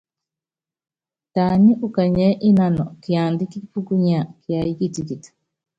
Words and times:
Taní 1.33 1.71
ukanyiɛ́ 1.87 2.39
ínanɔ 2.49 2.85
kiandá 3.01 3.43
kípúkunya 3.51 4.19
kiáyí 4.41 4.73
kitikiti. 4.79 5.29